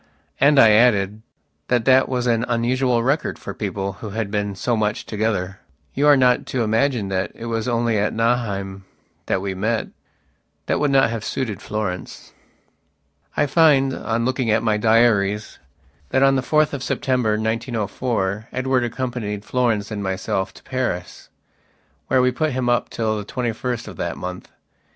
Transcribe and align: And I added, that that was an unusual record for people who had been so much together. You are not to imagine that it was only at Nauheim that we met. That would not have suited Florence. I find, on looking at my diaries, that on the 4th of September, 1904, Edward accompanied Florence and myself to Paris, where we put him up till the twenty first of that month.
And 0.39 0.57
I 0.59 0.71
added, 0.71 1.21
that 1.67 1.85
that 1.85 2.09
was 2.09 2.25
an 2.25 2.43
unusual 2.47 3.03
record 3.03 3.37
for 3.37 3.53
people 3.53 3.93
who 4.01 4.09
had 4.09 4.31
been 4.31 4.55
so 4.55 4.75
much 4.75 5.05
together. 5.05 5.59
You 5.93 6.07
are 6.07 6.17
not 6.17 6.47
to 6.47 6.63
imagine 6.63 7.09
that 7.09 7.31
it 7.35 7.45
was 7.45 7.67
only 7.67 7.99
at 7.99 8.11
Nauheim 8.11 8.83
that 9.27 9.43
we 9.43 9.53
met. 9.53 9.89
That 10.65 10.79
would 10.79 10.89
not 10.89 11.11
have 11.11 11.23
suited 11.23 11.61
Florence. 11.61 12.33
I 13.37 13.45
find, 13.45 13.93
on 13.93 14.25
looking 14.25 14.49
at 14.49 14.63
my 14.63 14.75
diaries, 14.75 15.59
that 16.09 16.23
on 16.23 16.35
the 16.35 16.41
4th 16.41 16.73
of 16.73 16.81
September, 16.81 17.33
1904, 17.33 18.47
Edward 18.51 18.83
accompanied 18.83 19.45
Florence 19.45 19.91
and 19.91 20.01
myself 20.01 20.51
to 20.55 20.63
Paris, 20.63 21.29
where 22.07 22.23
we 22.23 22.31
put 22.31 22.53
him 22.53 22.69
up 22.69 22.89
till 22.89 23.19
the 23.19 23.23
twenty 23.23 23.51
first 23.51 23.87
of 23.87 23.97
that 23.97 24.17
month. 24.17 24.49